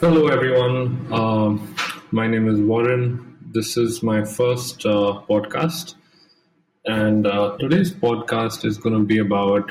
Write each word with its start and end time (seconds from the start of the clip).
Hello, 0.00 0.28
everyone. 0.28 1.12
Uh, 1.12 1.58
my 2.10 2.26
name 2.26 2.48
is 2.48 2.58
Warren. 2.58 3.36
This 3.42 3.76
is 3.76 4.02
my 4.02 4.24
first 4.24 4.86
uh, 4.86 5.20
podcast. 5.28 5.94
And 6.86 7.26
uh, 7.26 7.58
today's 7.58 7.92
podcast 7.92 8.64
is 8.64 8.78
going 8.78 8.94
to 8.94 9.04
be 9.04 9.18
about 9.18 9.70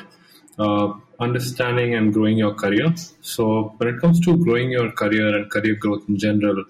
uh, 0.60 0.94
understanding 1.20 1.96
and 1.96 2.13
growing 2.13 2.38
your 2.38 2.54
career. 2.54 2.94
So, 3.21 3.73
when 3.78 3.96
it 3.96 4.00
comes 4.02 4.20
to 4.20 4.38
growing 4.38 4.70
your 4.70 4.92
career 4.92 5.35
and 5.35 5.49
career 5.49 5.73
growth 5.73 6.03
in 6.07 6.19
general, 6.19 6.63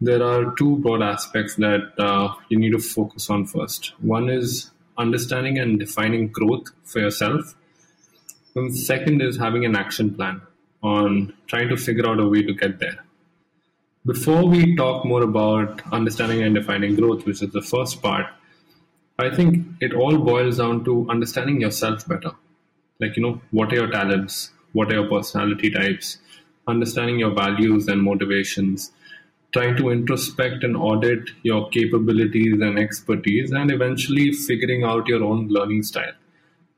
there 0.00 0.24
are 0.24 0.52
two 0.56 0.78
broad 0.78 1.02
aspects 1.02 1.54
that 1.66 1.92
uh, 2.00 2.34
you 2.48 2.58
need 2.58 2.72
to 2.72 2.80
focus 2.80 3.30
on 3.30 3.46
first. 3.46 3.92
One 4.00 4.28
is 4.28 4.72
understanding 4.98 5.56
and 5.60 5.78
defining 5.78 6.32
growth 6.32 6.72
for 6.82 6.98
yourself. 6.98 7.54
And 8.56 8.76
second 8.76 9.22
is 9.22 9.36
having 9.36 9.64
an 9.64 9.76
action 9.76 10.12
plan 10.12 10.42
on 10.82 11.32
trying 11.46 11.68
to 11.68 11.76
figure 11.76 12.06
out 12.06 12.20
a 12.20 12.28
way 12.28 12.42
to 12.42 12.54
get 12.54 12.78
there. 12.78 13.04
Before 14.04 14.46
we 14.46 14.76
talk 14.76 15.04
more 15.04 15.22
about 15.22 15.82
understanding 15.92 16.42
and 16.42 16.54
defining 16.54 16.94
growth, 16.94 17.26
which 17.26 17.42
is 17.42 17.50
the 17.50 17.62
first 17.62 18.02
part, 18.02 18.26
I 19.18 19.34
think 19.34 19.66
it 19.80 19.94
all 19.94 20.18
boils 20.18 20.58
down 20.58 20.84
to 20.84 21.08
understanding 21.10 21.60
yourself 21.60 22.06
better. 22.06 22.32
Like, 23.00 23.16
you 23.16 23.22
know, 23.22 23.40
what 23.50 23.72
are 23.72 23.76
your 23.76 23.90
talents? 23.90 24.50
What 24.74 24.92
are 24.92 24.96
your 25.00 25.08
personality 25.08 25.70
types? 25.70 26.18
Understanding 26.68 27.18
your 27.18 27.30
values 27.30 27.88
and 27.88 28.02
motivations, 28.02 28.92
trying 29.52 29.76
to 29.76 29.84
introspect 29.84 30.64
and 30.64 30.76
audit 30.76 31.30
your 31.42 31.68
capabilities 31.70 32.60
and 32.60 32.78
expertise, 32.78 33.52
and 33.52 33.70
eventually 33.70 34.32
figuring 34.32 34.84
out 34.84 35.08
your 35.08 35.24
own 35.24 35.48
learning 35.48 35.82
style. 35.82 36.12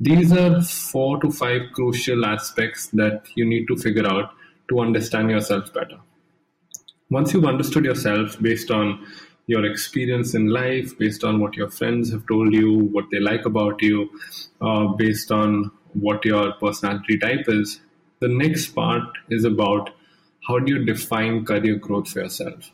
These 0.00 0.32
are 0.32 0.62
four 0.62 1.20
to 1.22 1.30
five 1.30 1.72
crucial 1.72 2.24
aspects 2.24 2.86
that 2.92 3.26
you 3.34 3.44
need 3.44 3.66
to 3.66 3.76
figure 3.76 4.06
out 4.06 4.32
to 4.68 4.78
understand 4.78 5.28
yourself 5.28 5.74
better. 5.74 5.98
Once 7.10 7.32
you've 7.32 7.44
understood 7.44 7.84
yourself 7.84 8.40
based 8.40 8.70
on 8.70 9.04
your 9.48 9.64
experience 9.64 10.34
in 10.34 10.48
life, 10.50 10.96
based 10.98 11.24
on 11.24 11.40
what 11.40 11.56
your 11.56 11.68
friends 11.68 12.12
have 12.12 12.24
told 12.28 12.54
you, 12.54 12.90
what 12.92 13.06
they 13.10 13.18
like 13.18 13.44
about 13.44 13.82
you, 13.82 14.08
uh, 14.60 14.86
based 14.86 15.32
on 15.32 15.70
what 15.94 16.24
your 16.24 16.52
personality 16.52 17.18
type 17.18 17.46
is, 17.48 17.80
the 18.20 18.28
next 18.28 18.68
part 18.76 19.02
is 19.30 19.44
about 19.44 19.90
how 20.46 20.60
do 20.60 20.74
you 20.74 20.84
define 20.84 21.44
career 21.44 21.74
growth 21.74 22.08
for 22.08 22.20
yourself. 22.20 22.70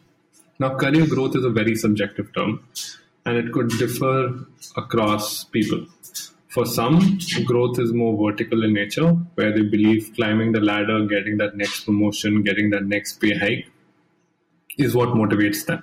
Now, 0.59 0.77
career 0.77 1.07
growth 1.07 1.37
is 1.37 1.45
a 1.45 1.51
very 1.51 1.75
subjective 1.75 2.35
term 2.35 2.69
and 3.25 3.39
it 3.39 3.51
could 3.53 3.69
differ 3.79 4.47
across 4.77 5.45
people. 5.45 5.87
For 6.55 6.65
some, 6.65 7.19
growth 7.47 7.81
is 7.81 7.93
more 7.93 8.17
vertical 8.17 8.63
in 8.63 8.75
nature, 8.75 9.09
where 9.35 9.53
they 9.53 9.63
believe 9.63 10.13
climbing 10.15 10.53
the 10.53 10.61
ladder, 10.61 11.05
getting 11.05 11.37
that 11.39 11.57
next 11.57 11.81
promotion, 11.85 12.45
getting 12.45 12.71
that 12.71 12.85
next 12.85 13.21
pay 13.21 13.37
hike 13.37 13.69
is 14.79 14.95
what 14.95 15.09
motivates 15.09 15.67
them. 15.67 15.83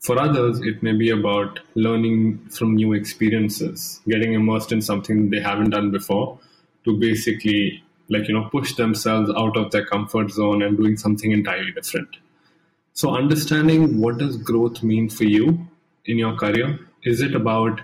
For 0.00 0.18
others, 0.18 0.60
it 0.60 0.82
may 0.82 0.92
be 0.92 1.08
about 1.08 1.60
learning 1.74 2.50
from 2.50 2.74
new 2.74 2.92
experiences, 2.92 4.02
getting 4.06 4.34
immersed 4.34 4.72
in 4.72 4.82
something 4.82 5.30
they 5.30 5.40
haven't 5.40 5.70
done 5.70 5.90
before 5.90 6.38
to 6.84 6.98
basically 6.98 7.82
like 8.10 8.28
you 8.28 8.34
know 8.34 8.46
push 8.50 8.74
themselves 8.74 9.30
out 9.38 9.56
of 9.56 9.70
their 9.70 9.86
comfort 9.86 10.30
zone 10.30 10.60
and 10.60 10.76
doing 10.76 10.98
something 10.98 11.32
entirely 11.32 11.72
different. 11.72 12.18
So 12.92 13.16
understanding 13.16 14.02
what 14.02 14.18
does 14.18 14.36
growth 14.36 14.82
mean 14.82 15.08
for 15.08 15.24
you 15.24 15.66
in 16.04 16.18
your 16.18 16.36
career? 16.36 16.78
Is 17.04 17.22
it 17.22 17.34
about 17.34 17.80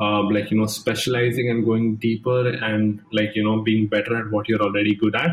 uh, 0.00 0.22
like 0.30 0.50
you 0.50 0.56
know 0.56 0.66
specializing 0.66 1.50
and 1.50 1.64
going 1.64 1.96
deeper 1.96 2.48
and 2.48 3.00
like 3.12 3.34
you 3.34 3.42
know 3.42 3.60
being 3.62 3.86
better 3.86 4.16
at 4.16 4.30
what 4.30 4.48
you're 4.48 4.62
already 4.62 4.94
good 4.94 5.16
at? 5.16 5.30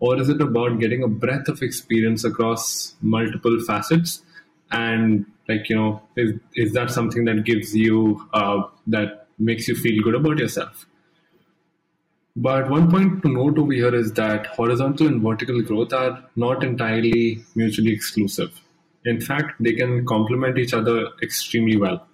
Or 0.00 0.20
is 0.20 0.28
it 0.28 0.40
about 0.40 0.78
getting 0.80 1.02
a 1.02 1.08
breadth 1.08 1.48
of 1.48 1.62
experience 1.62 2.24
across 2.24 2.94
multiple 3.00 3.58
facets? 3.66 4.22
And 4.70 5.26
like 5.48 5.68
you 5.68 5.76
know 5.76 6.02
is, 6.16 6.32
is 6.54 6.72
that 6.72 6.90
something 6.90 7.24
that 7.24 7.44
gives 7.44 7.74
you 7.74 8.28
uh, 8.32 8.62
that 8.88 9.28
makes 9.38 9.68
you 9.68 9.74
feel 9.74 10.02
good 10.02 10.14
about 10.14 10.38
yourself? 10.38 10.86
But 12.36 12.68
one 12.68 12.90
point 12.90 13.22
to 13.22 13.28
note 13.28 13.58
over 13.58 13.72
here 13.72 13.94
is 13.94 14.12
that 14.14 14.46
horizontal 14.46 15.06
and 15.06 15.22
vertical 15.22 15.62
growth 15.62 15.92
are 15.92 16.24
not 16.34 16.64
entirely 16.64 17.44
mutually 17.54 17.92
exclusive. 17.92 18.60
In 19.04 19.20
fact 19.20 19.62
they 19.62 19.72
can 19.74 20.04
complement 20.04 20.58
each 20.58 20.74
other 20.74 21.08
extremely 21.22 21.76
well 21.76 22.06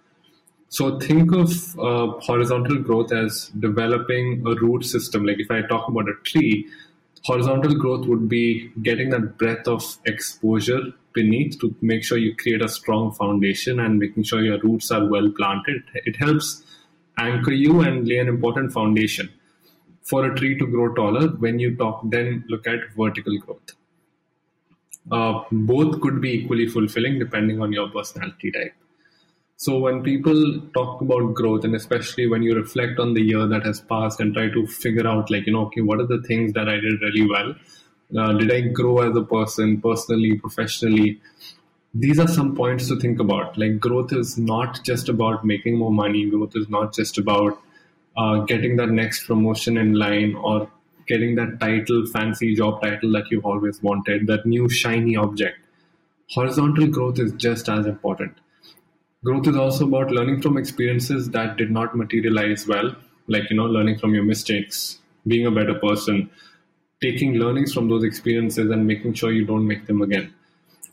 so 0.71 0.99
think 1.01 1.33
of 1.33 1.51
uh, 1.81 2.07
horizontal 2.21 2.79
growth 2.79 3.13
as 3.13 3.49
developing 3.59 4.47
a 4.47 4.55
root 4.55 4.85
system. 4.85 5.25
Like 5.25 5.41
if 5.41 5.51
I 5.51 5.63
talk 5.63 5.89
about 5.89 6.09
a 6.09 6.15
tree, 6.25 6.69
horizontal 7.25 7.75
growth 7.75 8.07
would 8.07 8.29
be 8.29 8.69
getting 8.83 9.11
that 9.11 9.37
breadth 9.37 9.67
of 9.69 9.99
exposure 10.07 10.81
beneath 11.13 11.59
to 11.61 11.75
make 11.81 12.05
sure 12.05 12.19
you 12.19 12.37
create 12.37 12.63
a 12.63 12.69
strong 12.69 13.13
foundation 13.13 13.81
and 13.81 13.99
making 13.99 14.23
sure 14.23 14.43
your 14.43 14.61
roots 14.61 14.93
are 14.93 15.05
well 15.07 15.31
planted. 15.37 15.83
It 16.07 16.17
helps 16.17 16.63
anchor 17.19 17.53
you 17.53 17.81
and 17.81 18.07
lay 18.07 18.19
an 18.19 18.29
important 18.29 18.73
foundation 18.73 19.29
for 20.03 20.27
a 20.27 20.37
tree 20.37 20.59
to 20.59 20.67
grow 20.67 20.95
taller. 20.95 21.29
When 21.29 21.59
you 21.59 21.77
talk, 21.77 22.03
then 22.05 22.45
look 22.49 22.67
at 22.69 22.93
vertical 22.97 23.39
growth. 23.39 23.75
Uh, 25.11 25.45
both 25.53 26.01
could 26.01 26.23
be 26.23 26.31
equally 26.31 26.67
fulfilling 26.67 27.19
depending 27.19 27.61
on 27.61 27.71
your 27.71 27.91
personality 27.91 28.51
type. 28.51 28.73
So 29.63 29.79
when 29.79 30.03
people 30.03 30.59
talk 30.73 31.03
about 31.03 31.35
growth, 31.35 31.65
and 31.65 31.75
especially 31.75 32.27
when 32.27 32.43
you 32.43 32.55
reflect 32.55 32.99
on 32.99 33.13
the 33.13 33.21
year 33.21 33.47
that 33.47 33.63
has 33.67 33.79
passed 33.79 34.19
and 34.19 34.33
try 34.33 34.49
to 34.49 34.67
figure 34.67 35.07
out, 35.07 35.31
like, 35.31 35.47
you 35.47 35.53
know, 35.53 35.67
okay, 35.67 35.83
what 35.83 36.01
are 36.01 36.07
the 36.07 36.23
things 36.23 36.55
that 36.55 36.67
I 36.67 36.77
did 36.77 37.03
really 37.03 37.29
well? 37.29 37.55
Uh, 38.19 38.33
did 38.39 38.51
I 38.51 38.63
grow 38.73 39.01
as 39.01 39.15
a 39.15 39.21
person, 39.21 39.79
personally, 39.83 40.39
professionally? 40.39 41.21
These 41.93 42.19
are 42.19 42.27
some 42.27 42.57
points 42.57 42.89
to 42.89 42.99
think 42.99 43.21
about. 43.21 43.59
Like, 43.59 43.79
growth 43.79 44.15
is 44.15 44.39
not 44.39 44.83
just 44.83 45.11
about 45.11 45.45
making 45.45 45.77
more 45.77 45.93
money. 45.93 46.25
Growth 46.31 46.57
is 46.57 46.71
not 46.71 46.95
just 46.95 47.19
about 47.19 47.61
uh, 48.17 48.39
getting 48.47 48.77
that 48.77 48.89
next 48.89 49.27
promotion 49.27 49.77
in 49.77 49.93
line 49.93 50.37
or 50.37 50.71
getting 51.07 51.35
that 51.35 51.61
title, 51.61 52.07
fancy 52.07 52.55
job 52.55 52.81
title 52.81 53.13
that 53.13 53.25
you've 53.31 53.45
always 53.45 53.83
wanted, 53.83 54.27
that 54.27 54.47
new 54.47 54.71
shiny 54.71 55.17
object. 55.17 55.59
Horizontal 56.31 56.87
growth 56.87 57.19
is 57.19 57.33
just 57.33 57.69
as 57.69 57.85
important 57.85 58.39
growth 59.25 59.47
is 59.47 59.57
also 59.57 59.87
about 59.87 60.11
learning 60.11 60.41
from 60.43 60.57
experiences 60.57 61.31
that 61.31 61.57
did 61.57 61.71
not 61.71 61.97
materialize 61.97 62.67
well 62.67 62.95
like 63.27 63.49
you 63.51 63.57
know 63.57 63.67
learning 63.67 63.99
from 63.99 64.15
your 64.15 64.25
mistakes 64.25 64.99
being 65.27 65.47
a 65.47 65.51
better 65.51 65.75
person 65.75 66.31
taking 67.01 67.35
learnings 67.35 67.73
from 67.73 67.89
those 67.89 68.05
experiences 68.05 68.71
and 68.71 68.87
making 68.87 69.15
sure 69.15 69.33
you 69.33 69.45
don't 69.45 69.67
make 69.67 69.87
them 69.87 70.03
again. 70.03 70.35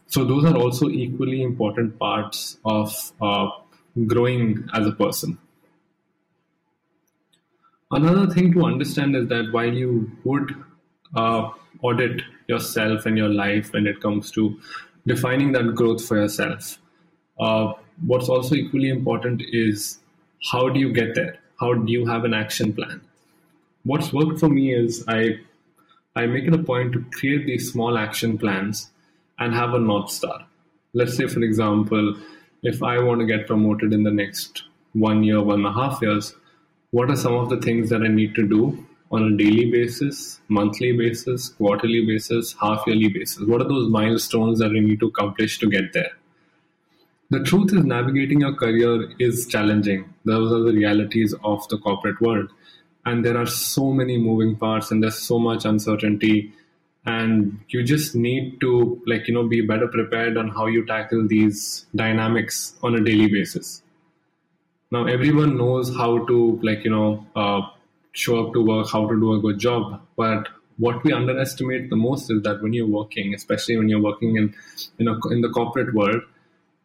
So 0.08 0.24
those 0.24 0.46
are 0.46 0.56
also 0.56 0.90
equally 0.90 1.42
important 1.42 2.00
parts 2.00 2.58
of 2.64 2.96
uh, 3.22 3.50
growing 4.06 4.70
as 4.74 4.88
a 4.88 4.94
person. 4.94 5.38
Another 7.92 8.34
thing 8.34 8.54
to 8.54 8.66
understand 8.66 9.16
is 9.16 9.28
that 9.30 9.52
while 9.52 9.74
you 9.74 10.12
would 10.24 10.56
uh, 11.16 11.50
audit 11.82 12.22
yourself 12.48 13.06
and 13.06 13.18
your 13.18 13.30
life 13.30 13.72
when 13.74 13.88
it 13.88 14.02
comes 14.02 14.32
to 14.32 14.60
defining 15.06 15.54
that 15.54 15.74
growth 15.76 16.06
for 16.06 16.18
yourself 16.18 16.80
uh, 17.40 17.74
what's 18.06 18.30
also 18.30 18.56
equally 18.56 18.90
important 18.90 19.42
is 19.52 20.00
how 20.52 20.70
do 20.70 20.80
you 20.80 20.94
get 20.94 21.16
there? 21.16 21.40
How 21.60 21.74
do 21.74 21.92
you 21.92 22.06
have 22.06 22.24
an 22.26 22.34
action 22.34 22.74
plan? 22.74 23.02
What's 23.84 24.14
worked 24.14 24.40
for 24.40 24.50
me 24.50 24.74
is 24.74 25.04
I 25.08 25.40
I 26.16 26.26
make 26.26 26.46
it 26.46 26.54
a 26.54 26.64
point 26.64 26.94
to 26.94 27.06
create 27.14 27.46
these 27.46 27.72
small 27.72 27.98
action 27.98 28.38
plans 28.38 28.90
and 29.40 29.54
have 29.54 29.74
a 29.74 29.80
north 29.80 30.10
star. 30.10 30.48
Let's 30.94 31.16
say, 31.16 31.28
for 31.28 31.42
example, 31.42 32.16
if 32.64 32.82
I 32.82 33.00
want 33.00 33.20
to 33.20 33.26
get 33.26 33.46
promoted 33.46 33.94
in 33.94 34.04
the 34.04 34.12
next 34.12 34.64
one 34.94 35.24
year, 35.24 35.42
one 35.42 35.60
and 35.60 35.68
a 35.68 35.74
half 35.74 36.02
years, 36.02 36.36
what 36.92 37.12
are 37.12 37.16
some 37.16 37.34
of 37.34 37.50
the 37.50 37.62
things 37.62 37.90
that 37.90 38.02
I 38.02 38.08
need 38.08 38.34
to 38.36 38.48
do 38.48 38.86
on 39.12 39.24
a 39.24 39.38
daily 39.38 39.70
basis, 39.72 40.42
monthly 40.48 40.92
basis, 40.92 41.50
quarterly 41.50 42.06
basis, 42.06 42.56
half 42.60 42.84
yearly 42.88 43.10
basis? 43.10 43.48
What 43.48 43.62
are 43.62 43.68
those 43.68 43.90
milestones 43.90 44.60
that 44.60 44.72
I 44.72 44.80
need 44.80 45.00
to 45.02 45.08
accomplish 45.08 45.60
to 45.60 45.70
get 45.70 45.94
there? 45.94 46.12
The 47.30 47.44
truth 47.44 47.74
is, 47.74 47.84
navigating 47.84 48.40
your 48.42 48.56
career 48.56 49.12
is 49.20 49.48
challenging. 49.48 50.14
Those 50.24 50.52
are 50.52 50.64
the 50.64 50.72
realities 50.72 51.36
of 51.44 51.68
the 51.68 51.78
corporate 51.78 52.22
world. 52.22 52.50
And 53.06 53.26
there 53.26 53.38
are 53.38 53.46
so 53.46 53.92
many 53.92 54.18
moving 54.18 54.56
parts 54.56 54.92
and 54.92 55.04
there's 55.04 55.18
so 55.18 55.38
much 55.38 55.66
uncertainty. 55.66 56.54
And 57.06 57.60
you 57.70 57.84
just 57.84 58.16
need 58.16 58.60
to, 58.62 59.02
like, 59.08 59.28
you 59.28 59.34
know, 59.34 59.48
be 59.48 59.62
better 59.62 59.88
prepared 59.88 60.38
on 60.38 60.50
how 60.50 60.68
you 60.68 60.86
tackle 60.86 61.28
these 61.28 61.86
dynamics 61.96 62.76
on 62.84 62.96
a 62.96 63.02
daily 63.04 63.28
basis. 63.28 63.82
Now, 64.92 65.06
everyone 65.06 65.58
knows 65.58 65.94
how 65.96 66.26
to, 66.26 66.60
like, 66.64 66.86
you 66.86 66.92
know, 66.92 67.26
uh, 67.36 67.62
show 68.14 68.46
up 68.46 68.54
to 68.54 68.62
work, 68.62 68.90
how 68.90 69.08
to 69.08 69.20
do 69.20 69.34
a 69.34 69.40
good 69.40 69.60
job. 69.60 70.02
But 70.16 70.48
what 70.78 71.04
we 71.04 71.12
underestimate 71.12 71.90
the 71.90 71.96
most 71.98 72.32
is 72.32 72.42
that 72.44 72.62
when 72.62 72.74
you're 72.74 72.88
working, 72.88 73.34
especially 73.34 73.78
when 73.78 73.90
you're 73.90 74.02
working 74.02 74.38
in, 74.38 74.56
you 74.98 75.06
know, 75.06 75.20
in 75.30 75.42
the 75.42 75.50
corporate 75.50 75.94
world, 75.94 76.22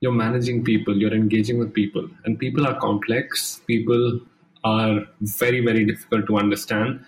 you're 0.02 0.12
managing 0.12 0.64
people, 0.64 0.96
you're 0.96 1.14
engaging 1.14 1.58
with 1.58 1.72
people, 1.72 2.08
and 2.24 2.38
people 2.38 2.66
are 2.66 2.78
complex. 2.80 3.60
People 3.68 4.20
are 4.64 5.06
very, 5.20 5.60
very 5.64 5.84
difficult 5.86 6.26
to 6.26 6.36
understand. 6.38 7.04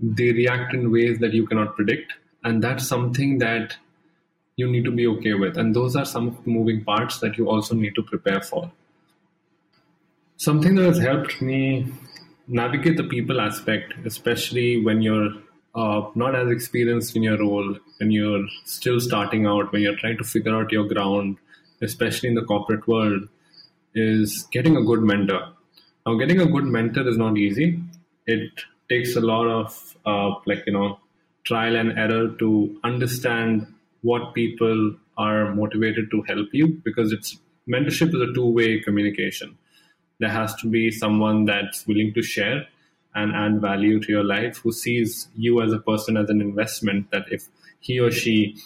They 0.00 0.30
react 0.32 0.74
in 0.74 0.92
ways 0.92 1.18
that 1.18 1.32
you 1.32 1.44
cannot 1.44 1.74
predict, 1.74 2.12
and 2.44 2.62
that's 2.62 2.86
something 2.86 3.38
that 3.38 3.76
you 4.56 4.70
need 4.70 4.84
to 4.84 4.92
be 4.92 5.08
okay 5.08 5.34
with. 5.34 5.58
And 5.58 5.74
those 5.74 5.96
are 5.96 6.04
some 6.04 6.38
moving 6.44 6.84
parts 6.84 7.18
that 7.18 7.36
you 7.36 7.50
also 7.50 7.74
need 7.74 7.96
to 7.96 8.02
prepare 8.02 8.40
for. 8.40 8.70
Something 10.36 10.76
that 10.76 10.84
has 10.84 10.98
helped 10.98 11.42
me 11.42 11.92
navigate 12.46 12.96
the 12.96 13.04
people 13.04 13.40
aspect, 13.40 13.94
especially 14.04 14.84
when 14.84 15.02
you're 15.02 15.30
uh, 15.74 16.02
not 16.14 16.36
as 16.36 16.48
experienced 16.48 17.16
in 17.16 17.24
your 17.24 17.38
role, 17.38 17.76
when 17.98 18.12
you're 18.12 18.46
still 18.64 19.00
starting 19.00 19.46
out, 19.46 19.72
when 19.72 19.82
you're 19.82 19.96
trying 19.96 20.18
to 20.18 20.24
figure 20.24 20.54
out 20.54 20.70
your 20.70 20.86
ground, 20.86 21.38
especially 21.82 22.28
in 22.28 22.34
the 22.34 22.44
corporate 22.44 22.86
world, 22.86 23.28
is 23.94 24.46
getting 24.50 24.76
a 24.76 24.82
good 24.82 25.00
mentor. 25.00 25.52
Now, 26.06 26.14
getting 26.16 26.40
a 26.40 26.46
good 26.46 26.64
mentor 26.64 27.08
is 27.08 27.16
not 27.16 27.36
easy. 27.38 27.80
It 28.26 28.50
takes 28.88 29.16
a 29.16 29.20
lot 29.20 29.46
of, 29.46 29.96
uh, 30.04 30.34
like, 30.46 30.64
you 30.66 30.72
know, 30.72 30.98
trial 31.44 31.76
and 31.76 31.98
error 31.98 32.28
to 32.38 32.80
understand 32.84 33.66
what 34.02 34.34
people 34.34 34.94
are 35.16 35.54
motivated 35.54 36.10
to 36.10 36.22
help 36.22 36.48
you 36.52 36.80
because 36.84 37.12
it's 37.12 37.38
mentorship 37.68 38.08
is 38.08 38.20
a 38.20 38.32
two-way 38.34 38.80
communication 38.80 39.56
there 40.18 40.30
has 40.30 40.54
to 40.56 40.68
be 40.68 40.90
someone 40.90 41.44
that's 41.44 41.86
willing 41.86 42.12
to 42.14 42.22
share 42.22 42.66
and 43.14 43.34
add 43.34 43.60
value 43.60 44.00
to 44.00 44.10
your 44.10 44.24
life 44.24 44.58
who 44.58 44.72
sees 44.72 45.28
you 45.36 45.60
as 45.62 45.72
a 45.72 45.78
person 45.78 46.16
as 46.16 46.28
an 46.30 46.40
investment 46.40 47.10
that 47.10 47.24
if 47.30 47.48
he 47.80 48.00
or 48.00 48.10
she 48.10 48.56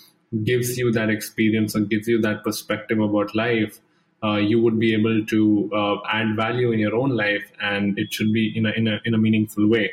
gives 0.45 0.77
you 0.77 0.93
that 0.93 1.09
experience 1.09 1.75
or 1.75 1.81
gives 1.81 2.07
you 2.07 2.21
that 2.21 2.45
perspective 2.45 2.99
about 3.01 3.35
life 3.35 3.81
uh, 4.23 4.37
you 4.37 4.61
would 4.61 4.79
be 4.79 4.93
able 4.95 5.25
to 5.27 5.71
uh, 5.75 5.97
add 6.11 6.35
value 6.37 6.73
in 6.73 6.79
your 6.79 6.95
own 6.95 7.11
life 7.11 7.53
and 7.61 7.99
it 7.99 8.13
should 8.13 8.33
be 8.33 8.53
in 8.57 8.67
a, 8.67 8.71
in 8.71 8.89
a, 8.89 8.99
in 9.05 9.15
a 9.15 9.19
meaningful 9.19 9.69
way. 9.69 9.91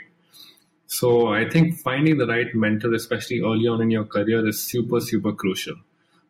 So 0.88 1.28
i 1.28 1.50
think 1.50 1.78
finding 1.80 2.18
the 2.18 2.28
right 2.28 2.54
mentor 2.54 2.94
especially 2.94 3.42
early 3.42 3.68
on 3.68 3.82
in 3.82 3.92
your 3.92 4.06
career 4.06 4.48
is 4.48 4.62
super 4.62 5.00
super 5.00 5.34
crucial. 5.34 5.76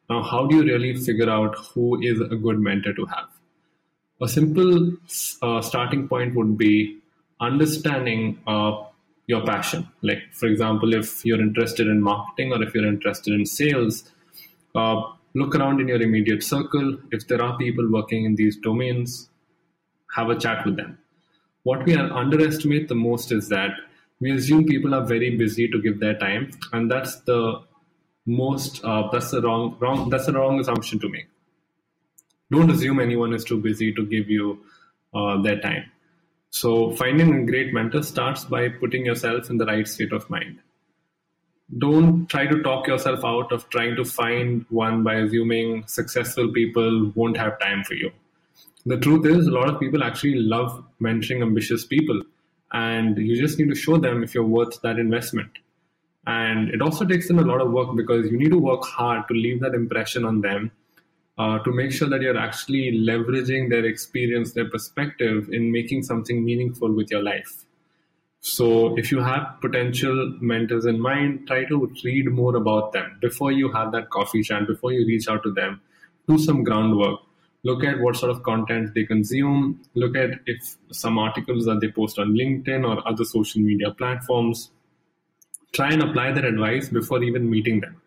Now 0.09 0.23
how 0.23 0.45
do 0.47 0.55
you 0.57 0.63
really 0.63 0.95
figure 0.95 1.29
out 1.29 1.55
who 1.73 2.01
is 2.01 2.19
a 2.21 2.35
good 2.35 2.59
mentor 2.59 2.93
to 2.93 3.05
have? 3.05 3.27
A 4.21 4.27
simple 4.27 4.91
uh, 5.41 5.61
starting 5.61 6.07
point 6.07 6.35
would 6.35 6.57
be 6.57 6.99
understanding 7.41 8.39
uh, 8.47 8.83
your 9.27 9.45
passion. 9.45 9.87
Like, 10.01 10.19
for 10.31 10.47
example, 10.47 10.93
if 10.93 11.25
you're 11.25 11.41
interested 11.41 11.87
in 11.87 12.01
marketing 12.01 12.51
or 12.51 12.61
if 12.63 12.73
you're 12.73 12.87
interested 12.87 13.33
in 13.33 13.45
sales, 13.45 14.11
uh, 14.75 15.01
look 15.33 15.55
around 15.55 15.81
in 15.81 15.87
your 15.87 16.01
immediate 16.01 16.43
circle. 16.43 16.97
If 17.11 17.27
there 17.27 17.41
are 17.41 17.57
people 17.57 17.89
working 17.91 18.25
in 18.25 18.35
these 18.35 18.57
domains, 18.57 19.29
have 20.15 20.29
a 20.29 20.37
chat 20.37 20.65
with 20.65 20.77
them. 20.77 20.97
What 21.63 21.85
we 21.85 21.95
underestimate 21.95 22.87
the 22.87 22.95
most 22.95 23.31
is 23.31 23.49
that 23.49 23.71
we 24.19 24.31
assume 24.31 24.65
people 24.65 24.93
are 24.93 25.05
very 25.05 25.35
busy 25.35 25.67
to 25.67 25.81
give 25.81 25.99
their 25.99 26.17
time, 26.17 26.51
and 26.71 26.89
that's 26.89 27.19
the 27.21 27.61
most 28.25 28.83
uh, 28.83 29.09
that's 29.11 29.31
the 29.31 29.41
wrong 29.41 29.75
wrong 29.79 30.09
that's 30.09 30.27
the 30.27 30.33
wrong 30.33 30.59
assumption 30.59 30.99
to 30.99 31.09
make 31.09 31.27
don't 32.51 32.69
assume 32.69 32.99
anyone 32.99 33.33
is 33.33 33.43
too 33.43 33.59
busy 33.59 33.93
to 33.93 34.05
give 34.05 34.29
you 34.29 34.59
uh, 35.13 35.41
their 35.41 35.59
time. 35.59 35.91
So, 36.55 36.91
finding 36.91 37.33
a 37.35 37.45
great 37.45 37.73
mentor 37.73 38.01
starts 38.01 38.45
by 38.45 38.69
putting 38.69 39.05
yourself 39.05 39.49
in 39.49 39.57
the 39.57 39.65
right 39.65 39.85
state 39.85 40.13
of 40.13 40.29
mind. 40.29 40.59
Don't 41.79 42.27
try 42.27 42.47
to 42.47 42.63
talk 42.63 42.87
yourself 42.87 43.25
out 43.25 43.51
of 43.51 43.67
trying 43.69 43.97
to 43.97 44.05
find 44.05 44.65
one 44.69 45.03
by 45.03 45.15
assuming 45.15 45.85
successful 45.87 46.53
people 46.53 47.11
won't 47.13 47.35
have 47.35 47.59
time 47.59 47.83
for 47.83 47.95
you. 47.95 48.09
The 48.85 48.97
truth 48.97 49.25
is, 49.25 49.47
a 49.47 49.51
lot 49.51 49.67
of 49.67 49.81
people 49.81 50.01
actually 50.01 50.35
love 50.35 50.81
mentoring 51.01 51.41
ambitious 51.41 51.85
people, 51.85 52.21
and 52.71 53.17
you 53.17 53.35
just 53.35 53.59
need 53.59 53.67
to 53.67 53.75
show 53.75 53.97
them 53.97 54.23
if 54.23 54.33
you're 54.33 54.45
worth 54.45 54.81
that 54.81 54.97
investment. 54.97 55.51
And 56.25 56.69
it 56.69 56.81
also 56.81 57.03
takes 57.03 57.29
in 57.29 57.37
a 57.37 57.41
lot 57.41 57.59
of 57.59 57.69
work 57.71 57.93
because 57.97 58.31
you 58.31 58.37
need 58.37 58.51
to 58.51 58.59
work 58.59 58.85
hard 58.85 59.27
to 59.27 59.33
leave 59.33 59.59
that 59.59 59.75
impression 59.75 60.23
on 60.23 60.39
them 60.39 60.71
uh, 61.37 61.59
to 61.59 61.71
make 61.71 61.91
sure 61.91 62.07
that 62.07 62.21
you're 62.21 62.37
actually 62.37 62.91
leveraging 63.05 63.69
their 63.69 63.85
experience, 63.85 64.53
their 64.53 64.69
perspective 64.69 65.49
in 65.51 65.71
making 65.71 66.03
something 66.03 66.43
meaningful 66.45 66.91
with 66.93 67.11
your 67.11 67.21
life. 67.21 67.65
So, 68.39 68.95
if 68.97 69.11
you 69.11 69.19
have 69.19 69.57
potential 69.59 70.37
mentors 70.39 70.85
in 70.85 71.01
mind, 71.01 71.47
try 71.47 71.65
to 71.65 71.91
read 72.03 72.31
more 72.31 72.55
about 72.55 72.93
them 72.93 73.17
before 73.19 73.51
you 73.51 73.71
have 73.71 73.91
that 73.93 74.11
coffee 74.11 74.43
chat, 74.43 74.67
before 74.67 74.93
you 74.93 75.05
reach 75.05 75.27
out 75.27 75.41
to 75.43 75.51
them. 75.51 75.81
Do 76.27 76.37
some 76.37 76.63
groundwork. 76.63 77.21
Look 77.63 77.83
at 77.83 77.99
what 77.99 78.15
sort 78.15 78.31
of 78.31 78.43
content 78.43 78.93
they 78.93 79.03
consume. 79.03 79.81
Look 79.95 80.15
at 80.15 80.39
if 80.45 80.75
some 80.91 81.17
articles 81.17 81.65
that 81.65 81.81
they 81.81 81.89
post 81.89 82.19
on 82.19 82.35
LinkedIn 82.35 82.87
or 82.87 83.05
other 83.07 83.25
social 83.25 83.61
media 83.61 83.89
platforms. 83.89 84.69
Try 85.73 85.89
and 85.91 86.03
apply 86.03 86.31
their 86.33 86.45
advice 86.45 86.87
before 86.89 87.23
even 87.23 87.49
meeting 87.49 87.81
them 87.81 87.99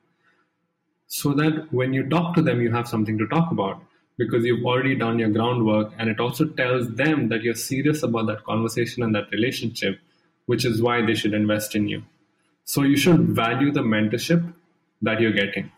so 1.09 1.33
that 1.33 1.73
when 1.73 1.93
you 1.93 2.09
talk 2.09 2.35
to 2.37 2.43
them, 2.43 2.61
you 2.61 2.71
have 2.71 2.87
something 2.87 3.19
to 3.19 3.27
talk 3.27 3.51
about 3.51 3.83
because 4.19 4.45
you've 4.45 4.65
already 4.65 4.95
done 4.95 5.19
your 5.19 5.31
groundwork. 5.31 5.93
And 5.99 6.11
it 6.11 6.21
also 6.21 6.45
tells 6.45 6.95
them 6.95 7.29
that 7.31 7.43
you're 7.43 7.55
serious 7.55 8.03
about 8.03 8.27
that 8.27 8.45
conversation 8.45 9.03
and 9.03 9.15
that 9.15 9.31
relationship, 9.33 9.99
which 10.47 10.65
is 10.65 10.83
why 10.83 11.05
they 11.05 11.15
should 11.15 11.35
invest 11.35 11.75
in 11.75 11.89
you. 11.89 12.03
So 12.65 12.83
you 12.83 12.97
should 12.97 13.29
value 13.29 13.73
the 13.73 13.81
mentorship 13.81 14.53
that 15.03 15.21
you're 15.21 15.33
getting. 15.33 15.73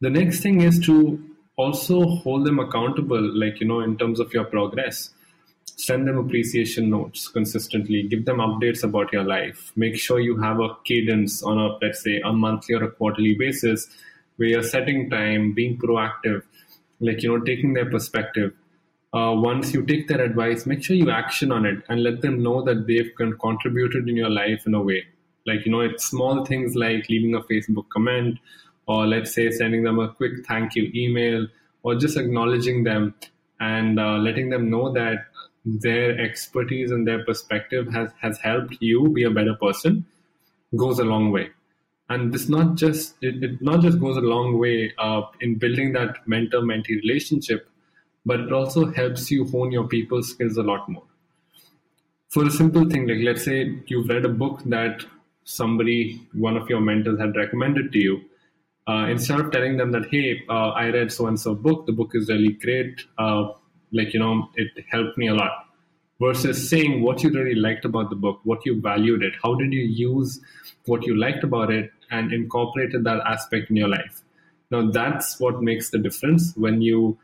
The 0.00 0.10
next 0.10 0.40
thing 0.40 0.62
is 0.62 0.78
to 0.86 1.22
also 1.56 2.06
hold 2.06 2.46
them 2.46 2.58
accountable, 2.60 3.20
like, 3.36 3.60
you 3.60 3.66
know, 3.66 3.80
in 3.80 3.98
terms 3.98 4.20
of 4.20 4.32
your 4.32 4.44
progress 4.44 5.10
send 5.76 6.06
them 6.06 6.18
appreciation 6.18 6.90
notes 6.90 7.28
consistently. 7.28 8.02
Give 8.02 8.24
them 8.24 8.38
updates 8.38 8.82
about 8.82 9.12
your 9.12 9.24
life. 9.24 9.72
Make 9.76 9.96
sure 9.96 10.20
you 10.20 10.36
have 10.38 10.60
a 10.60 10.70
cadence 10.84 11.42
on 11.42 11.58
a 11.58 11.78
let's 11.82 12.02
say 12.02 12.20
a 12.24 12.32
monthly 12.32 12.74
or 12.74 12.84
a 12.84 12.90
quarterly 12.90 13.34
basis 13.34 13.88
where 14.36 14.48
you're 14.48 14.62
setting 14.62 15.10
time 15.10 15.52
being 15.52 15.76
proactive 15.78 16.42
like 17.00 17.22
you 17.22 17.36
know 17.36 17.44
taking 17.44 17.74
their 17.74 17.90
perspective. 17.90 18.52
Uh, 19.14 19.32
once 19.34 19.72
you 19.72 19.84
take 19.86 20.06
their 20.06 20.20
advice 20.20 20.66
make 20.66 20.82
sure 20.84 20.94
you 20.94 21.10
action 21.10 21.50
on 21.50 21.64
it 21.64 21.82
and 21.88 22.02
let 22.02 22.20
them 22.20 22.42
know 22.42 22.62
that 22.62 22.86
they've 22.86 23.10
contributed 23.40 24.06
in 24.08 24.16
your 24.16 24.30
life 24.30 24.66
in 24.66 24.74
a 24.74 24.82
way. 24.82 25.04
Like 25.46 25.64
you 25.64 25.72
know 25.72 25.80
it's 25.80 26.06
small 26.06 26.44
things 26.44 26.74
like 26.74 27.08
leaving 27.08 27.34
a 27.34 27.40
facebook 27.40 27.88
comment 27.88 28.38
or 28.86 29.06
let's 29.06 29.34
say 29.34 29.50
sending 29.50 29.82
them 29.82 29.98
a 29.98 30.12
quick 30.12 30.46
thank 30.46 30.74
you 30.74 30.90
email 30.94 31.46
or 31.82 31.94
just 31.94 32.16
acknowledging 32.16 32.84
them 32.84 33.14
and 33.60 33.98
uh, 33.98 34.16
letting 34.16 34.50
them 34.50 34.70
know 34.70 34.92
that 34.92 35.26
their 35.80 36.18
expertise 36.18 36.90
and 36.90 37.06
their 37.06 37.24
perspective 37.24 37.92
has 37.92 38.10
has 38.20 38.38
helped 38.38 38.76
you 38.80 39.08
be 39.08 39.24
a 39.24 39.30
better 39.30 39.54
person 39.54 40.04
goes 40.76 40.98
a 40.98 41.04
long 41.04 41.30
way. 41.32 41.50
And 42.10 42.32
this 42.32 42.48
not 42.48 42.76
just 42.76 43.16
it, 43.20 43.42
it 43.42 43.62
not 43.62 43.80
just 43.80 44.00
goes 44.00 44.16
a 44.16 44.20
long 44.20 44.58
way 44.58 44.92
uh, 44.98 45.22
in 45.40 45.58
building 45.58 45.92
that 45.92 46.26
mentor 46.26 46.60
mentee 46.60 47.00
relationship 47.02 47.68
but 48.24 48.40
it 48.40 48.52
also 48.52 48.90
helps 48.92 49.30
you 49.30 49.44
hone 49.46 49.72
your 49.72 49.86
people 49.88 50.22
skills 50.22 50.56
a 50.58 50.62
lot 50.62 50.88
more. 50.88 51.04
For 52.30 52.44
a 52.44 52.50
simple 52.50 52.88
thing 52.88 53.06
like 53.06 53.22
let's 53.22 53.44
say 53.44 53.80
you've 53.86 54.08
read 54.08 54.24
a 54.24 54.28
book 54.28 54.62
that 54.66 55.04
somebody 55.44 56.20
one 56.32 56.56
of 56.56 56.68
your 56.68 56.80
mentors 56.80 57.18
had 57.18 57.36
recommended 57.36 57.90
to 57.92 57.98
you 57.98 58.20
uh, 58.86 59.06
instead 59.08 59.40
of 59.40 59.50
telling 59.50 59.78
them 59.78 59.92
that 59.92 60.06
hey 60.10 60.42
uh, 60.48 60.70
i 60.82 60.90
read 60.90 61.10
so 61.10 61.26
and 61.26 61.40
so 61.40 61.54
book 61.54 61.86
the 61.86 61.92
book 61.92 62.10
is 62.14 62.28
really 62.28 62.52
great 62.52 63.00
uh, 63.18 63.44
like 63.92 64.12
you 64.12 64.20
know 64.20 64.48
it 64.56 64.84
helped 64.90 65.16
me 65.16 65.28
a 65.28 65.34
lot 65.34 65.67
versus 66.20 66.68
saying 66.68 67.02
what 67.02 67.22
you 67.22 67.30
really 67.30 67.54
liked 67.54 67.84
about 67.84 68.10
the 68.10 68.16
book 68.16 68.40
what 68.44 68.64
you 68.66 68.80
valued 68.80 69.22
it 69.22 69.32
how 69.42 69.54
did 69.54 69.72
you 69.72 69.82
use 69.82 70.40
what 70.88 71.06
you 71.06 71.16
liked 71.16 71.44
about 71.44 71.70
it 71.70 71.92
and 72.10 72.32
incorporated 72.32 73.04
that 73.04 73.20
aspect 73.26 73.70
in 73.70 73.76
your 73.76 73.88
life. 73.88 74.22
Now 74.70 74.90
that's 74.90 75.38
what 75.38 75.62
makes 75.62 75.90
the 75.90 75.98
difference 75.98 76.54
when 76.56 76.82
you 76.82 77.18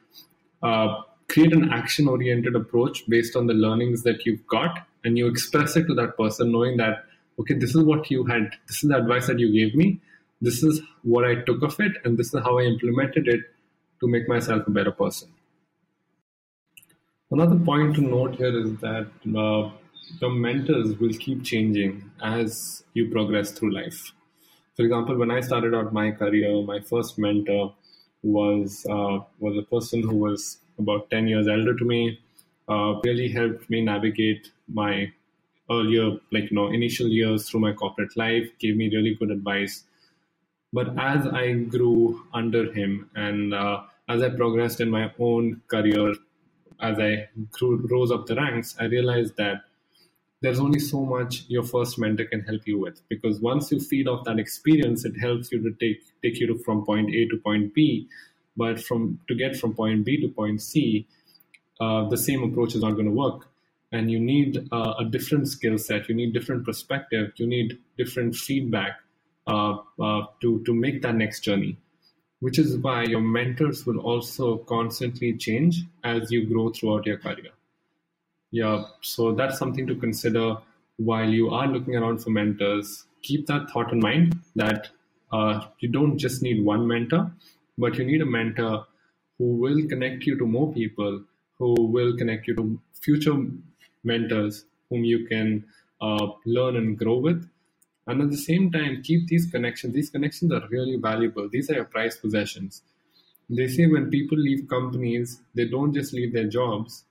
uh, 0.63 1.03
create 1.29 1.53
an 1.53 1.73
action 1.73 2.09
oriented 2.09 2.55
approach 2.55 3.03
based 3.09 3.37
on 3.37 3.47
the 3.47 3.55
learnings 3.55 4.03
that 4.03 4.25
you've 4.25 4.47
got 4.47 4.87
and 5.05 5.19
you 5.19 5.27
express 5.27 5.77
it 5.77 5.87
to 5.87 5.95
that 5.95 6.17
person 6.17 6.53
knowing 6.53 6.77
that 6.77 7.05
okay 7.39 7.55
this 7.55 7.75
is 7.75 7.83
what 7.83 8.11
you 8.11 8.25
had 8.25 8.51
this 8.69 8.83
is 8.83 8.89
the 8.89 8.97
advice 8.97 9.27
that 9.27 9.39
you 9.39 9.53
gave 9.53 9.75
me 9.75 10.01
this 10.41 10.63
is 10.63 10.81
what 11.03 11.25
i 11.25 11.35
took 11.35 11.63
of 11.63 11.79
it 11.81 11.93
and 12.05 12.17
this 12.17 12.33
is 12.33 12.43
how 12.43 12.59
i 12.59 12.63
implemented 12.63 13.27
it 13.27 13.41
to 14.01 14.07
make 14.07 14.29
myself 14.29 14.67
a 14.67 14.71
better 14.71 14.93
person 14.93 15.29
Another 17.35 17.59
point 17.59 17.97
to 17.97 18.01
note 18.01 18.37
here 18.37 18.57
is 18.57 18.77
that 18.77 19.09
uh, 19.37 19.69
the 20.21 20.29
mentors 20.29 20.97
will 21.01 21.15
keep 21.15 21.43
changing 21.43 22.09
as 22.23 22.85
you 22.95 23.11
progress 23.11 23.51
through 23.51 23.73
life. 23.75 24.13
For 24.77 24.85
example, 24.85 25.17
when 25.19 25.33
I 25.33 25.41
started 25.41 25.75
out 25.75 25.93
my 25.93 26.13
career, 26.13 26.63
my 26.63 26.79
first 26.79 27.19
mentor 27.19 27.75
was 28.23 28.87
uh, 28.89 29.19
was 29.41 29.59
a 29.59 29.63
person 29.63 30.05
who 30.05 30.15
was 30.15 30.59
about 30.79 31.11
ten 31.11 31.27
years 31.27 31.49
elder 31.49 31.75
to 31.75 31.85
me. 31.85 32.21
Uh, 32.69 33.01
really 33.03 33.27
helped 33.27 33.69
me 33.69 33.81
navigate 33.81 34.53
my 34.69 35.11
earlier, 35.69 36.13
like 36.31 36.51
you 36.51 36.55
know, 36.59 36.69
initial 36.69 37.09
years 37.09 37.49
through 37.49 37.63
my 37.67 37.73
corporate 37.73 38.17
life. 38.17 38.49
Gave 38.61 38.77
me 38.77 38.89
really 38.95 39.17
good 39.17 39.33
advice. 39.33 39.83
But 40.73 40.97
as 40.97 41.27
I 41.27 41.55
grew 41.55 42.29
under 42.33 42.73
him 42.73 43.11
and 43.17 43.53
uh, 43.53 43.83
as 44.09 44.23
I 44.23 44.29
progressed 44.29 44.81
in 44.81 44.89
my 44.89 45.11
own 45.19 45.63
career 45.67 46.15
as 46.81 46.99
I 46.99 47.29
grew, 47.53 47.87
rose 47.91 48.11
up 48.11 48.27
the 48.27 48.37
ranks, 48.37 48.77
I 48.79 48.85
realized 48.85 49.37
that 49.37 49.63
there's 50.41 50.61
only 50.61 50.79
so 50.79 51.05
much 51.05 51.45
your 51.49 51.63
first 51.63 51.99
mentor 51.99 52.27
can 52.27 52.43
help 52.43 52.67
you 52.67 52.79
with. 52.79 53.01
Because 53.09 53.41
once 53.41 53.73
you 53.73 53.81
feed 53.81 54.09
off 54.09 54.25
that 54.25 54.39
experience 54.39 55.05
it 55.05 55.19
helps 55.19 55.51
you 55.51 55.63
to 55.63 55.71
take 55.81 56.03
take 56.23 56.39
you 56.39 56.47
to, 56.49 56.59
from 56.63 56.85
point 56.85 57.15
a 57.15 57.27
to 57.29 57.37
point 57.39 57.75
b. 57.75 58.09
But 58.57 58.81
from 58.81 59.21
to 59.29 59.35
get 59.35 59.57
from 59.57 59.75
point 59.75 60.05
b 60.05 60.21
to 60.21 60.29
point 60.29 60.61
c 60.63 61.07
uh, 61.81 62.09
the 62.09 62.17
same 62.17 62.43
approach 62.43 62.75
is 62.75 62.83
not 62.83 62.93
going 62.93 63.07
to 63.07 63.11
work. 63.13 63.49
And 63.91 64.11
you 64.11 64.19
need 64.19 64.69
uh, 64.73 64.95
a 64.99 65.05
different 65.05 65.49
skill 65.49 65.79
set. 65.79 66.09
You 66.09 66.15
need 66.15 66.33
different 66.33 66.65
perspective. 66.65 67.33
You 67.37 67.47
need 67.47 67.79
different 67.97 68.35
feedback 68.35 69.01
uh, 69.47 69.77
uh, 70.01 70.27
to 70.41 70.63
to 70.65 70.75
make 70.75 71.03
that 71.03 71.15
next 71.15 71.41
journey 71.41 71.79
which 72.45 72.59
is 72.63 72.77
why 72.87 73.03
your 73.15 73.21
mentors 73.37 73.85
will 73.87 73.99
also 74.13 74.49
constantly 74.73 75.33
change 75.47 75.83
as 76.13 76.31
you 76.37 76.47
grow 76.53 76.69
throughout 76.71 77.07
your 77.11 77.19
career 77.27 77.53
yeah 78.61 78.85
so 79.13 79.33
that's 79.41 79.59
something 79.59 79.87
to 79.93 79.97
consider 80.07 80.47
while 81.11 81.31
you 81.39 81.51
are 81.61 81.67
looking 81.67 81.97
around 82.01 82.23
for 82.23 82.31
mentors 82.31 82.95
keep 83.23 83.47
that 83.53 83.71
thought 83.71 83.93
in 83.93 84.01
mind 84.09 84.39
that 84.55 84.91
uh, 85.33 85.61
you 85.81 85.89
don't 85.89 86.19
just 86.19 86.43
need 86.43 86.65
one 86.65 86.87
mentor 86.95 87.23
but 87.79 87.97
you 87.99 88.05
need 88.11 88.23
a 88.23 88.33
mentor 88.39 88.87
who 89.39 89.47
will 89.63 89.81
connect 89.89 90.27
you 90.27 90.39
to 90.39 90.47
more 90.47 90.73
people 90.73 91.23
who 91.59 91.75
will 91.97 92.17
connect 92.17 92.47
you 92.49 92.55
to 92.55 92.81
future 93.01 93.37
mentors 94.05 94.65
whom 94.91 95.05
you 95.05 95.27
can 95.27 95.65
uh, 96.01 96.27
learn 96.45 96.77
and 96.77 96.99
grow 96.99 97.17
with. 97.17 97.49
And 98.07 98.21
at 98.21 98.31
the 98.31 98.37
same 98.37 98.71
time, 98.71 99.03
keep 99.03 99.29
these 99.29 99.51
connections. 99.51 99.95
These 99.95 100.11
connections 100.11 100.53
are 100.53 100.67
really 100.69 100.97
valuable. 100.97 101.49
These 101.49 101.71
are 101.71 101.75
your 101.75 101.85
prized 101.85 102.21
possessions. 102.21 102.83
They 103.49 103.69
say 103.69 103.87
when 103.87 104.11
people 104.11 104.39
leave 104.39 104.69
companies, 104.69 105.41
they 105.55 105.67
don't 105.67 105.95
just 105.95 106.13
leave 106.13 106.33
their 106.33 106.49
jobs, 106.49 107.05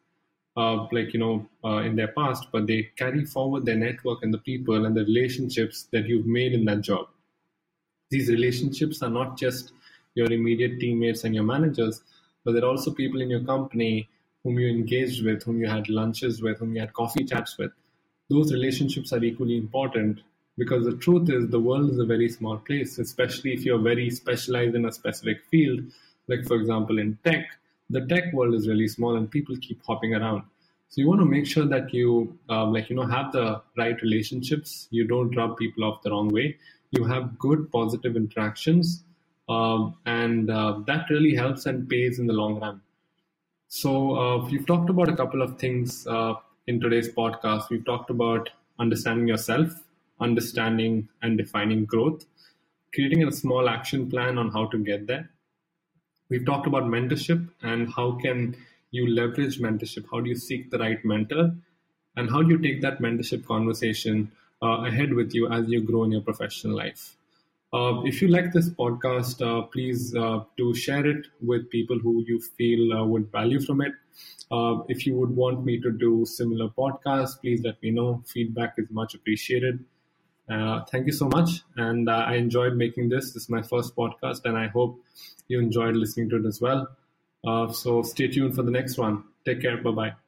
uh, 0.58 0.88
like 0.92 1.14
you 1.14 1.20
know, 1.20 1.48
uh, 1.64 1.78
in 1.78 1.96
their 1.96 2.10
past, 2.10 2.48
but 2.52 2.68
they 2.68 2.92
carry 2.96 3.26
forward 3.26 3.66
their 3.66 3.76
network 3.76 4.24
and 4.24 4.34
the 4.34 4.40
people 4.40 4.86
and 4.86 4.96
the 4.96 5.06
relationships 5.06 5.88
that 5.92 6.06
you've 6.08 6.26
made 6.28 6.54
in 6.54 6.66
that 6.66 6.82
job. 6.82 7.08
These 8.10 8.30
relationships 8.30 9.02
are 9.02 9.10
not 9.10 9.38
just 9.38 9.74
your 10.16 10.32
immediate 10.32 10.80
teammates 10.80 11.24
and 11.24 11.34
your 11.34 11.44
managers, 11.44 12.02
but 12.44 12.54
there 12.54 12.64
are 12.64 12.70
also 12.70 12.94
people 12.94 13.22
in 13.22 13.30
your 13.30 13.44
company 13.44 14.10
whom 14.44 14.60
you 14.60 14.70
engaged 14.70 15.26
with, 15.26 15.44
whom 15.44 15.60
you 15.60 15.68
had 15.68 15.90
lunches 15.90 16.42
with, 16.42 16.60
whom 16.60 16.76
you 16.76 16.82
had 16.82 16.94
coffee 16.94 17.24
chats 17.24 17.58
with, 17.58 17.72
those 18.30 18.54
relationships 18.54 19.14
are 19.14 19.24
equally 19.24 19.58
important 19.58 20.22
because 20.58 20.86
the 20.86 20.98
truth 20.98 21.30
is 21.30 21.50
the 21.50 21.60
world 21.60 21.90
is 21.92 22.00
a 22.00 22.06
very 22.06 22.30
small 22.30 22.58
place, 22.58 23.00
especially 23.00 23.54
if 23.54 23.66
you're 23.66 23.80
very 23.80 24.10
specialized 24.10 24.76
in 24.76 24.86
a 24.86 24.92
specific 24.92 25.44
field. 25.50 25.80
Like, 26.28 26.46
for 26.46 26.56
example, 26.56 27.00
in 27.00 27.18
tech, 27.26 27.48
the 27.90 28.06
tech 28.06 28.32
world 28.34 28.54
is 28.54 28.68
really 28.68 28.88
small 28.88 29.16
and 29.16 29.30
people 29.30 29.56
keep 29.58 29.82
hopping 29.86 30.14
around. 30.14 30.44
So 30.90 31.02
you 31.02 31.08
want 31.08 31.22
to 31.22 31.26
make 31.26 31.48
sure 31.48 31.66
that 31.66 31.92
you, 31.92 32.38
um, 32.50 32.72
like, 32.72 32.90
you 32.90 32.96
know, 32.96 33.08
have 33.08 33.32
the 33.32 33.62
right 33.78 34.00
relationships. 34.02 34.88
You 34.92 35.08
don't 35.08 35.36
rub 35.36 35.58
people 35.58 35.84
off 35.86 36.04
the 36.04 36.12
wrong 36.12 36.30
way. 36.30 36.58
You 36.92 37.04
have 37.06 37.40
good, 37.40 37.72
positive 37.72 38.16
interactions, 38.16 39.04
um, 39.50 39.96
and 40.06 40.52
uh, 40.52 40.82
that 40.86 41.10
really 41.10 41.34
helps 41.34 41.66
and 41.66 41.90
pays 41.90 42.20
in 42.20 42.28
the 42.28 42.34
long 42.34 42.60
run. 42.60 42.82
So 43.68 44.16
uh, 44.16 44.46
we've 44.46 44.68
talked 44.68 44.92
about 44.92 45.10
a 45.10 45.16
couple 45.16 45.42
of 45.42 45.58
things 45.58 46.06
uh, 46.06 46.36
in 46.68 46.80
today's 46.80 47.10
podcast. 47.10 47.72
We've 47.72 47.84
talked 47.84 48.12
about 48.12 48.52
understanding 48.78 49.28
yourself, 49.28 49.74
understanding 50.20 51.10
and 51.22 51.38
defining 51.38 51.86
growth, 51.86 52.26
creating 52.94 53.28
a 53.28 53.32
small 53.32 53.70
action 53.70 54.10
plan 54.10 54.38
on 54.38 54.50
how 54.52 54.68
to 54.68 54.78
get 54.78 55.08
there. 55.08 55.30
We've 56.30 56.46
talked 56.46 56.68
about 56.68 56.84
mentorship 56.84 57.50
and 57.62 57.92
how 57.94 58.14
can 58.14 58.56
you 58.92 59.08
leverage 59.08 59.60
mentorship? 59.60 60.06
How 60.12 60.22
do 60.22 60.30
you 60.30 60.36
seek 60.36 60.72
the 60.72 60.78
right 60.80 61.04
mentor? 61.04 61.56
And 62.16 62.30
how 62.30 62.42
do 62.42 62.50
you 62.50 62.60
take 62.60 62.82
that 62.82 63.00
mentorship 63.00 63.46
conversation 63.46 64.32
uh, 64.62 64.86
ahead 64.86 65.14
with 65.14 65.34
you 65.34 65.50
as 65.52 65.68
you 65.68 65.82
grow 65.82 66.04
in 66.04 66.12
your 66.12 66.22
professional 66.22 66.76
life? 66.76 67.16
Uh, 67.74 68.02
if 68.04 68.22
you 68.22 68.28
like 68.28 68.54
this 68.54 68.70
podcast, 68.70 69.42
uh, 69.42 69.64
please 69.64 70.16
uh, 70.16 70.44
do 70.58 70.76
share 70.76 71.08
it 71.08 71.26
with 71.42 71.70
people 71.72 71.98
who 71.98 72.24
you 72.28 72.40
feel 72.40 72.94
uh, 72.94 73.04
would 73.04 73.32
value 73.32 73.60
from 73.60 73.82
it. 73.82 73.94
Uh, 74.52 74.84
if 74.90 75.08
you 75.08 75.16
would 75.16 75.36
want 75.36 75.66
me 75.66 75.82
to 75.82 75.92
do 75.92 76.24
similar 76.24 76.70
podcasts, 76.70 77.42
please 77.42 77.62
let 77.64 77.82
me 77.82 77.90
know. 77.90 78.24
Feedback 78.28 78.76
is 78.78 78.86
much 78.92 79.16
appreciated. 79.16 79.84
Uh, 80.50 80.84
thank 80.86 81.06
you 81.06 81.14
so 81.14 81.28
much, 81.30 81.62
and 81.78 82.10
I 82.10 82.36
enjoyed 82.36 82.76
making 82.76 83.10
this. 83.10 83.32
This 83.32 83.44
is 83.44 83.50
my 83.50 83.62
first 83.62 83.96
podcast, 83.96 84.46
and 84.46 84.58
I 84.58 84.68
hope 84.68 85.00
you 85.48 85.60
enjoyed 85.60 85.96
listening 85.96 86.30
to 86.30 86.38
it 86.38 86.46
as 86.46 86.60
well. 86.62 86.88
so 87.72 88.02
stay 88.04 88.28
tuned 88.28 88.56
for 88.56 88.64
the 88.64 88.72
next 88.72 88.98
one. 88.98 89.24
Take 89.46 89.62
care. 89.62 89.78
Bye 89.78 89.92
bye. 89.92 90.23